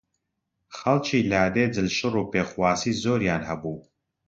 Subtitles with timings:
[0.77, 3.77] خەڵکی لادێ جلشڕ و پێخواسی زۆریان هەبوو